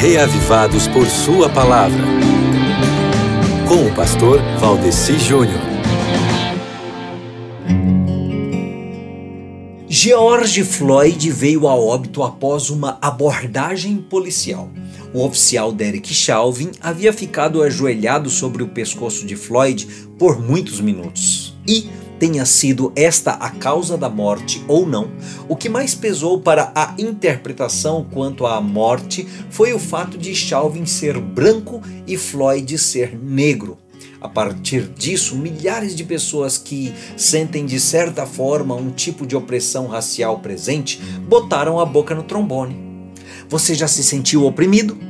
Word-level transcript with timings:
reavivados 0.00 0.86
por 0.86 1.08
Sua 1.08 1.48
palavra. 1.48 2.04
Com 3.66 3.84
o 3.84 3.94
pastor 3.96 4.40
Valdeci 4.60 5.18
Júnior. 5.18 5.60
George 9.88 10.62
Floyd 10.62 11.32
veio 11.32 11.66
a 11.66 11.74
óbito 11.74 12.22
após 12.22 12.70
uma 12.70 12.96
abordagem 13.02 13.96
policial. 13.96 14.70
O 15.12 15.24
oficial 15.24 15.72
Derek 15.72 16.14
Chauvin 16.14 16.70
havia 16.80 17.12
ficado 17.12 17.60
ajoelhado 17.60 18.30
sobre 18.30 18.62
o 18.62 18.68
pescoço 18.68 19.26
de 19.26 19.34
Floyd 19.34 19.84
por 20.16 20.40
muitos 20.40 20.80
minutos. 20.80 21.58
E 21.66 21.88
tenha 22.18 22.44
sido 22.44 22.92
esta 22.96 23.32
a 23.32 23.50
causa 23.50 23.96
da 23.96 24.08
morte 24.08 24.64
ou 24.66 24.86
não, 24.86 25.10
o 25.48 25.56
que 25.56 25.68
mais 25.68 25.94
pesou 25.94 26.40
para 26.40 26.72
a 26.74 26.94
interpretação 26.98 28.06
quanto 28.10 28.46
à 28.46 28.60
morte 28.60 29.26
foi 29.50 29.72
o 29.72 29.78
fato 29.78 30.18
de 30.18 30.34
Chauvin 30.34 30.86
ser 30.86 31.18
branco 31.18 31.80
e 32.06 32.16
Floyd 32.16 32.76
ser 32.78 33.16
negro. 33.16 33.78
A 34.20 34.28
partir 34.28 34.88
disso, 34.88 35.36
milhares 35.36 35.94
de 35.94 36.02
pessoas 36.02 36.58
que 36.58 36.92
sentem 37.16 37.64
de 37.64 37.78
certa 37.78 38.26
forma 38.26 38.74
um 38.74 38.90
tipo 38.90 39.24
de 39.24 39.36
opressão 39.36 39.86
racial 39.86 40.40
presente 40.40 41.00
botaram 41.28 41.78
a 41.78 41.86
boca 41.86 42.14
no 42.14 42.24
trombone. 42.24 42.76
Você 43.48 43.74
já 43.74 43.86
se 43.86 44.02
sentiu 44.02 44.44
oprimido? 44.44 45.07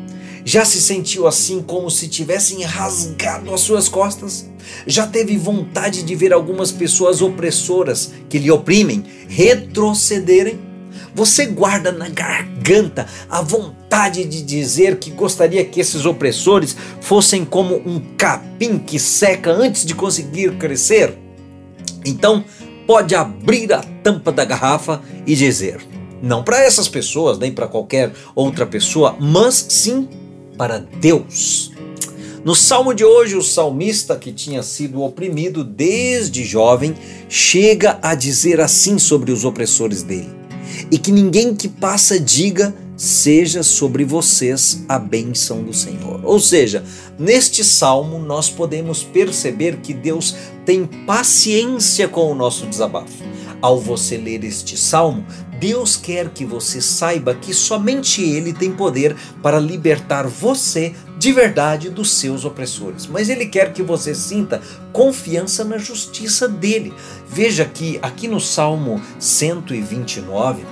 Já 0.48 0.65
se 0.65 0.80
sentiu 0.80 1.27
assim 1.27 1.61
como 1.61 1.91
se 1.91 2.09
tivessem 2.09 2.62
rasgado 2.62 3.52
as 3.52 3.61
suas 3.61 3.87
costas? 3.87 4.48
Já 4.87 5.07
teve 5.07 5.37
vontade 5.37 6.02
de 6.02 6.15
ver 6.15 6.33
algumas 6.33 6.73
pessoas 6.73 7.21
opressoras 7.21 8.12
que 8.30 8.38
lhe 8.38 8.51
oprimem 8.51 9.05
retrocederem? 9.29 10.59
Você 11.15 11.45
guarda 11.45 11.93
na 11.93 12.09
garganta 12.09 13.07
a 13.29 13.43
vontade 13.43 14.24
de 14.24 14.41
dizer 14.41 14.97
que 14.97 15.11
gostaria 15.11 15.63
que 15.66 15.80
esses 15.80 16.07
opressores 16.07 16.74
fossem 17.02 17.45
como 17.45 17.77
um 17.87 18.01
capim 18.16 18.79
que 18.79 18.99
seca 18.99 19.52
antes 19.52 19.85
de 19.85 19.95
conseguir 19.95 20.57
crescer? 20.57 21.15
Então, 22.07 22.43
pode 22.87 23.15
abrir 23.15 23.71
a 23.71 23.83
tampa 24.02 24.33
da 24.33 24.46
garrafa 24.46 25.02
e 25.27 25.37
dizer: 25.37 25.79
não 26.23 26.43
para 26.43 26.65
essas 26.65 26.88
pessoas, 26.88 27.38
nem 27.38 27.52
para 27.52 27.68
qualquer 27.68 28.15
outra 28.35 28.65
pessoa, 28.65 29.15
mas 29.21 29.66
sim 29.68 30.09
para 30.59 30.78
Deus. 31.01 31.70
No 32.45 32.54
salmo 32.54 32.92
de 32.92 33.04
hoje, 33.04 33.37
o 33.37 33.42
salmista, 33.42 34.16
que 34.16 34.32
tinha 34.32 34.62
sido 34.62 35.02
oprimido 35.02 35.62
desde 35.62 36.45
jovem, 36.45 36.95
chega 37.28 37.98
a 38.02 38.15
dizer 38.15 38.60
assim 38.60 38.98
sobre 38.98 39.30
os 39.30 39.45
opressores 39.45 40.02
dele: 40.02 40.30
E 40.90 40.98
que 40.98 41.12
ninguém 41.12 41.54
que 41.54 41.68
passa 41.68 42.18
diga 42.18 42.74
seja 42.96 43.62
sobre 43.62 44.04
vocês 44.04 44.84
a 44.88 44.98
bênção 44.98 45.62
do 45.62 45.73
Senhor. 45.73 46.20
Ou 46.24 46.40
seja, 46.40 46.84
neste 47.16 47.62
salmo 47.62 48.18
nós 48.18 48.50
podemos 48.50 49.04
perceber 49.04 49.76
que 49.76 49.95
Deus 49.95 50.34
tem 50.66 50.84
paciência 50.84 52.09
com 52.09 52.32
o 52.32 52.34
nosso 52.34 52.66
desabafo. 52.66 53.22
Ao 53.60 53.80
você 53.80 54.16
ler 54.16 54.45
este 54.45 54.76
salmo, 54.76 55.26
Deus 55.59 55.96
quer 55.96 56.28
que 56.30 56.45
você 56.45 56.80
saiba 56.80 57.34
que 57.34 57.52
somente 57.52 58.23
Ele 58.23 58.52
tem 58.52 58.73
poder 58.73 59.16
para 59.42 59.59
libertar 59.59 60.26
você 60.28 60.95
de 61.18 61.32
verdade 61.32 61.90
dos 61.90 62.12
seus 62.12 62.45
opressores. 62.45 63.06
Mas 63.06 63.28
Ele 63.28 63.46
quer 63.46 63.73
que 63.73 63.82
você 63.82 64.15
sinta 64.15 64.62
confiança 64.92 65.65
na 65.65 65.76
justiça 65.76 66.48
dele. 66.48 66.94
Veja 67.28 67.65
que 67.65 67.98
aqui 68.00 68.28
no 68.28 68.41
Salmo 68.41 69.03
129, 69.19 70.62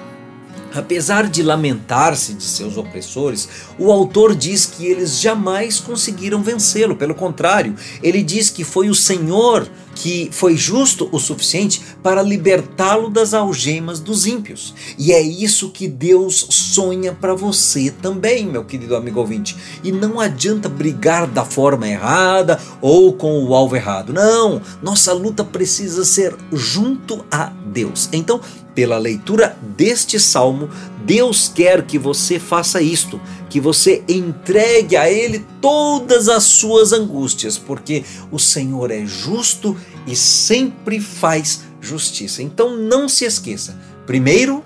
Apesar 0.77 1.29
de 1.29 1.43
lamentar-se 1.43 2.35
de 2.35 2.45
seus 2.45 2.77
opressores, 2.77 3.49
o 3.79 3.91
autor 3.91 4.35
diz 4.35 4.67
que 4.67 4.87
eles 4.87 5.21
jamais 5.21 5.81
conseguiram 5.81 6.43
vencê-lo. 6.43 6.97
Pelo 6.97 7.15
contrário, 7.15 7.75
ele 8.03 8.23
diz 8.23 8.51
que 8.51 8.65
foi 8.65 8.89
o 8.89 8.95
Senhor 8.95 9.69
que 9.97 10.29
foi 10.31 10.57
justo 10.57 11.09
o 11.11 11.19
suficiente 11.19 11.81
para 12.03 12.23
libertá-lo 12.23 13.09
das 13.09 13.33
algemas 13.33 13.99
dos 13.99 14.27
ímpios. 14.27 14.75
E 14.99 15.13
é 15.13 15.21
isso 15.21 15.71
que 15.71 15.89
Deus 15.89 16.47
sonha 16.51 17.13
para 17.13 17.35
você 17.35 17.91
também, 17.91 18.47
meu 18.47 18.65
querido 18.65 18.95
amigo 18.95 19.19
ouvinte. 19.19 19.57
E 19.83 19.91
não 19.91 20.21
adianta 20.21 20.69
brigar 20.69 21.27
da 21.27 21.45
forma 21.45 21.89
errada 21.89 22.61
ou 22.81 23.15
com 23.15 23.43
o 23.43 23.55
alvo 23.55 23.75
errado. 23.75 24.13
Não, 24.13 24.61
nossa 24.83 25.13
luta 25.13 25.43
precisa 25.43 26.05
ser 26.05 26.37
junto 26.53 27.25
a 27.31 27.47
Deus. 27.47 28.09
Então, 28.13 28.41
pela 28.77 28.99
leitura 28.99 29.57
deste 29.75 30.21
salmo, 30.21 30.69
Deus 31.05 31.51
quer 31.53 31.83
que 31.83 31.99
você 31.99 32.39
faça 32.39 32.83
isto, 32.83 33.19
que 33.49 33.59
você 33.59 34.05
entregue 34.07 34.97
a 34.97 35.11
Ele 35.11 35.45
todas 35.63 36.29
as 36.29 36.45
suas 36.45 36.93
angústias, 36.93 37.57
porque 37.57 38.05
o 38.31 38.39
Senhor 38.39 38.91
é 38.91 39.07
justo 39.07 39.75
e 40.07 40.15
sempre 40.15 41.01
faz 41.01 41.63
justiça. 41.81 42.43
Então 42.43 42.77
não 42.77 43.09
se 43.09 43.25
esqueça: 43.25 43.81
primeiro, 44.07 44.63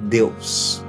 Deus. 0.00 0.83